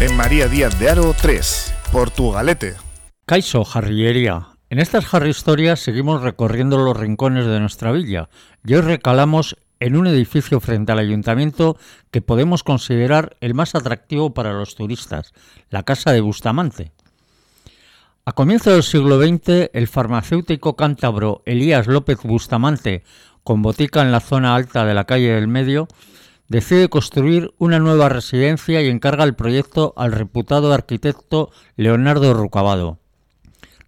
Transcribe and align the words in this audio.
En 0.00 0.16
María 0.16 0.46
Díaz 0.46 0.78
de 0.78 0.90
Aro 0.90 1.12
3, 1.12 1.74
Portugalete. 1.90 2.76
Caiso 3.26 3.64
Jarrillería. 3.64 4.50
En 4.70 4.78
estas 4.78 5.12
Harry 5.12 5.30
Historias 5.30 5.80
seguimos 5.80 6.22
recorriendo 6.22 6.78
los 6.78 6.96
rincones 6.96 7.46
de 7.46 7.58
nuestra 7.58 7.90
villa 7.90 8.28
y 8.64 8.74
hoy 8.74 8.82
recalamos 8.82 9.56
en 9.80 9.96
un 9.96 10.06
edificio 10.06 10.60
frente 10.60 10.92
al 10.92 11.00
ayuntamiento 11.00 11.76
que 12.12 12.22
podemos 12.22 12.62
considerar 12.62 13.36
el 13.40 13.54
más 13.54 13.74
atractivo 13.74 14.32
para 14.34 14.52
los 14.52 14.76
turistas, 14.76 15.32
la 15.68 15.82
Casa 15.82 16.12
de 16.12 16.20
Bustamante. 16.20 16.92
A 18.24 18.34
comienzos 18.34 18.74
del 18.74 18.84
siglo 18.84 19.20
XX, 19.20 19.70
el 19.72 19.88
farmacéutico 19.88 20.76
cántabro 20.76 21.42
Elías 21.44 21.88
López 21.88 22.18
Bustamante, 22.22 23.02
con 23.42 23.62
botica 23.62 24.02
en 24.02 24.12
la 24.12 24.20
zona 24.20 24.54
alta 24.54 24.84
de 24.84 24.94
la 24.94 25.06
calle 25.06 25.32
del 25.32 25.48
Medio, 25.48 25.88
decide 26.48 26.88
construir 26.88 27.52
una 27.58 27.78
nueva 27.78 28.08
residencia 28.08 28.82
y 28.82 28.88
encarga 28.88 29.24
el 29.24 29.34
proyecto 29.34 29.92
al 29.96 30.12
reputado 30.12 30.72
arquitecto 30.72 31.50
Leonardo 31.76 32.34
Rucabado. 32.34 32.98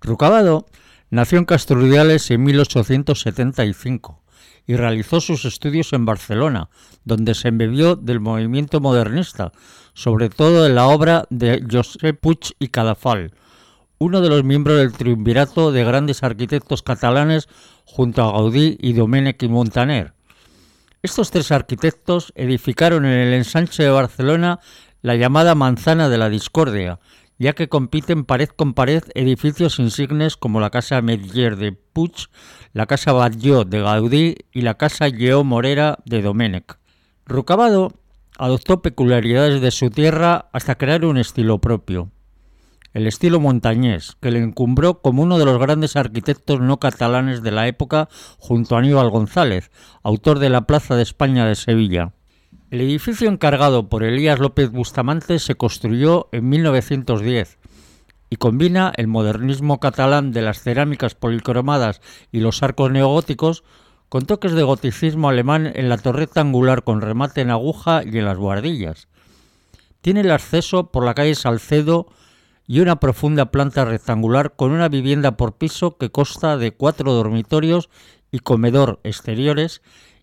Rucabado 0.00 0.66
nació 1.10 1.38
en 1.38 1.44
Castrudiales 1.44 2.30
en 2.30 2.42
1875 2.44 4.22
y 4.66 4.76
realizó 4.76 5.20
sus 5.20 5.44
estudios 5.46 5.92
en 5.94 6.04
Barcelona, 6.04 6.68
donde 7.04 7.34
se 7.34 7.48
embebió 7.48 7.96
del 7.96 8.20
movimiento 8.20 8.80
modernista, 8.80 9.52
sobre 9.94 10.28
todo 10.28 10.66
en 10.66 10.74
la 10.74 10.88
obra 10.88 11.26
de 11.30 11.64
Josep 11.68 12.20
Puig 12.20 12.54
y 12.58 12.68
Cadafal, 12.68 13.32
uno 13.98 14.20
de 14.20 14.28
los 14.28 14.44
miembros 14.44 14.76
del 14.76 14.92
triunvirato 14.92 15.72
de 15.72 15.84
grandes 15.84 16.22
arquitectos 16.22 16.82
catalanes 16.82 17.48
junto 17.84 18.22
a 18.22 18.32
Gaudí 18.32 18.76
y 18.80 18.92
Domènech 18.92 19.42
y 19.42 19.48
Montaner. 19.48 20.17
Estos 21.00 21.30
tres 21.30 21.52
arquitectos 21.52 22.32
edificaron 22.34 23.04
en 23.04 23.12
el 23.12 23.34
ensanche 23.34 23.84
de 23.84 23.90
Barcelona 23.90 24.58
la 25.00 25.14
llamada 25.14 25.54
Manzana 25.54 26.08
de 26.08 26.18
la 26.18 26.28
Discordia, 26.28 26.98
ya 27.38 27.52
que 27.52 27.68
compiten 27.68 28.24
pared 28.24 28.48
con 28.48 28.74
pared 28.74 29.04
edificios 29.14 29.78
insignes 29.78 30.36
como 30.36 30.58
la 30.58 30.70
Casa 30.70 31.00
Medller 31.00 31.56
de 31.56 31.70
Puig, 31.70 32.26
la 32.72 32.86
Casa 32.86 33.12
Batlló 33.12 33.64
de 33.64 33.80
Gaudí 33.80 34.34
y 34.52 34.62
la 34.62 34.74
Casa 34.74 35.08
Lleó 35.08 35.44
Morera 35.44 35.98
de 36.04 36.20
Domènech. 36.20 36.78
Rucabado 37.26 37.92
adoptó 38.36 38.82
peculiaridades 38.82 39.60
de 39.60 39.70
su 39.70 39.90
tierra 39.90 40.48
hasta 40.52 40.74
crear 40.74 41.04
un 41.04 41.16
estilo 41.16 41.60
propio, 41.60 42.10
el 42.98 43.06
estilo 43.06 43.38
montañés, 43.38 44.16
que 44.20 44.32
le 44.32 44.40
encumbró 44.40 45.00
como 45.00 45.22
uno 45.22 45.38
de 45.38 45.44
los 45.44 45.60
grandes 45.60 45.94
arquitectos 45.94 46.58
no 46.60 46.80
catalanes 46.80 47.44
de 47.44 47.52
la 47.52 47.68
época 47.68 48.08
junto 48.38 48.74
a 48.74 48.80
Aníbal 48.80 49.08
González, 49.08 49.70
autor 50.02 50.40
de 50.40 50.50
la 50.50 50.62
Plaza 50.62 50.96
de 50.96 51.04
España 51.04 51.46
de 51.46 51.54
Sevilla. 51.54 52.12
El 52.72 52.80
edificio 52.80 53.30
encargado 53.30 53.88
por 53.88 54.02
Elías 54.02 54.40
López 54.40 54.72
Bustamante 54.72 55.38
se 55.38 55.54
construyó 55.54 56.28
en 56.32 56.48
1910 56.48 57.58
y 58.30 58.36
combina 58.36 58.92
el 58.96 59.06
modernismo 59.06 59.78
catalán 59.78 60.32
de 60.32 60.42
las 60.42 60.60
cerámicas 60.60 61.14
policromadas 61.14 62.00
y 62.32 62.40
los 62.40 62.64
arcos 62.64 62.90
neogóticos 62.90 63.62
con 64.08 64.26
toques 64.26 64.52
de 64.52 64.64
goticismo 64.64 65.28
alemán 65.28 65.70
en 65.72 65.88
la 65.88 65.98
torreta 65.98 66.40
angular 66.40 66.82
con 66.82 67.00
remate 67.00 67.42
en 67.42 67.50
aguja 67.50 68.02
y 68.04 68.18
en 68.18 68.24
las 68.24 68.38
buhardillas. 68.38 69.06
Tiene 70.00 70.22
el 70.22 70.32
acceso 70.32 70.90
por 70.90 71.04
la 71.04 71.14
calle 71.14 71.36
Salcedo 71.36 72.08
y 72.68 72.80
una 72.80 73.00
profunda 73.00 73.50
planta 73.50 73.86
rectangular 73.86 74.54
con 74.54 74.70
una 74.72 74.90
vivienda 74.90 75.38
por 75.38 75.56
piso 75.56 75.96
que 75.96 76.10
consta 76.10 76.58
de 76.58 76.72
cuatro 76.72 77.14
dormitorios 77.14 77.88
y 78.30 78.40
comedor 78.40 79.00
exteriores 79.04 79.80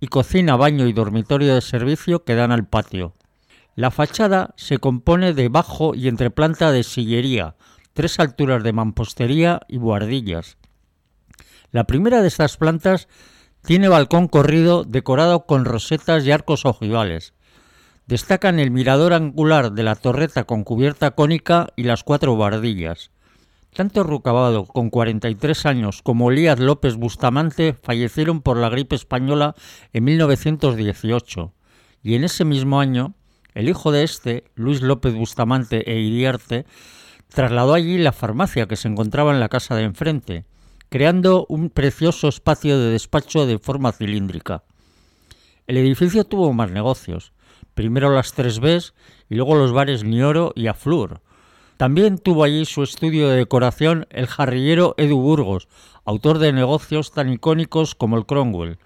y 0.00 0.06
cocina, 0.06 0.56
baño 0.56 0.86
y 0.86 0.92
dormitorio 0.92 1.52
de 1.56 1.60
servicio 1.60 2.22
que 2.22 2.36
dan 2.36 2.52
al 2.52 2.64
patio. 2.64 3.14
La 3.74 3.90
fachada 3.90 4.54
se 4.56 4.78
compone 4.78 5.34
de 5.34 5.48
bajo 5.48 5.96
y 5.96 6.06
entreplanta 6.06 6.70
de 6.70 6.84
sillería, 6.84 7.56
tres 7.92 8.20
alturas 8.20 8.62
de 8.62 8.72
mampostería 8.72 9.60
y 9.66 9.78
buhardillas. 9.78 10.58
La 11.72 11.84
primera 11.84 12.22
de 12.22 12.28
estas 12.28 12.56
plantas 12.56 13.08
tiene 13.62 13.88
balcón 13.88 14.28
corrido 14.28 14.84
decorado 14.84 15.44
con 15.44 15.64
rosetas 15.64 16.24
y 16.24 16.30
arcos 16.30 16.64
ojivales. 16.64 17.34
Destacan 18.08 18.58
el 18.58 18.70
mirador 18.70 19.12
angular 19.12 19.72
de 19.72 19.82
la 19.82 19.94
torreta 19.94 20.44
con 20.44 20.64
cubierta 20.64 21.10
cónica 21.10 21.66
y 21.76 21.82
las 21.82 22.04
cuatro 22.04 22.34
buhardillas. 22.34 23.10
Tanto 23.76 24.02
Rucabado, 24.02 24.64
con 24.64 24.88
43 24.88 25.66
años, 25.66 26.00
como 26.00 26.30
Elías 26.30 26.58
López 26.58 26.96
Bustamante 26.96 27.74
fallecieron 27.74 28.40
por 28.40 28.56
la 28.56 28.70
gripe 28.70 28.96
española 28.96 29.54
en 29.92 30.04
1918, 30.04 31.52
y 32.02 32.14
en 32.14 32.24
ese 32.24 32.46
mismo 32.46 32.80
año, 32.80 33.12
el 33.52 33.68
hijo 33.68 33.92
de 33.92 34.04
este, 34.04 34.44
Luis 34.54 34.80
López 34.80 35.12
Bustamante 35.12 35.92
e 35.92 36.00
Iriarte, 36.00 36.64
trasladó 37.28 37.74
allí 37.74 37.98
la 37.98 38.12
farmacia 38.12 38.66
que 38.66 38.76
se 38.76 38.88
encontraba 38.88 39.34
en 39.34 39.40
la 39.40 39.50
casa 39.50 39.76
de 39.76 39.82
enfrente, 39.82 40.46
creando 40.88 41.44
un 41.50 41.68
precioso 41.68 42.28
espacio 42.28 42.78
de 42.78 42.90
despacho 42.90 43.44
de 43.44 43.58
forma 43.58 43.92
cilíndrica. 43.92 44.64
El 45.66 45.76
edificio 45.76 46.24
tuvo 46.24 46.54
más 46.54 46.70
negocios, 46.70 47.34
primero 47.78 48.10
las 48.12 48.32
tres 48.32 48.58
Bs 48.58 48.92
y 49.30 49.36
luego 49.36 49.54
los 49.54 49.70
bares 49.70 50.02
Nioro 50.02 50.50
y 50.56 50.66
Aflur, 50.66 51.20
también 51.76 52.18
tuvo 52.18 52.42
allí 52.42 52.64
su 52.64 52.82
estudio 52.82 53.28
de 53.28 53.36
decoración 53.36 54.08
el 54.10 54.26
jarrillero 54.26 54.96
Edu 54.98 55.20
Burgos, 55.20 55.68
autor 56.04 56.38
de 56.40 56.52
negocios 56.52 57.12
tan 57.12 57.32
icónicos 57.32 57.94
como 57.94 58.18
el 58.18 58.26
Cromwell. 58.26 58.80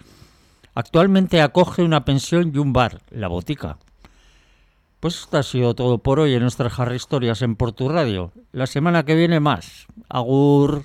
Actualmente 0.75 1.41
acoge 1.41 1.83
una 1.83 2.05
pensión 2.05 2.53
y 2.55 2.59
un 2.59 2.75
bar, 2.75 3.01
La 3.09 3.29
Botica. 3.29 3.79
Pues 5.01 5.21
esto 5.21 5.39
ha 5.39 5.43
sido 5.43 5.75
todo 5.75 5.97
por 5.97 6.21
hoy 6.21 6.35
en 6.35 6.43
nuestras 6.43 6.79
Harry 6.79 6.97
Historias 6.97 7.41
en 7.41 7.57
Portu 7.57 7.89
Radio. 7.89 8.31
La 8.53 8.67
semana 8.67 9.07
que 9.07 9.15
viene 9.15 9.41
más. 9.41 9.87
Agur. 10.11 10.85